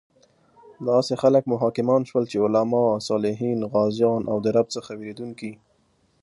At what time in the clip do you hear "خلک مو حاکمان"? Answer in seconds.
1.21-2.01